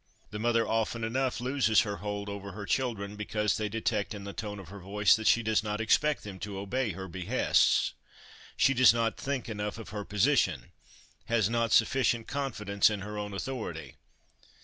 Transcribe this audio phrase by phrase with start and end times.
[0.31, 4.33] The mother often enough loses her hold over her children because they detect in the
[4.33, 7.93] tone of her voice that she does not expect them to obey her behests;
[8.57, 10.71] she does not think enough of her position;
[11.25, 13.97] has not sufficient confidence in her own authority.